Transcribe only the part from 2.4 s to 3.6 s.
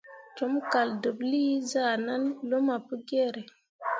luma Pugiere.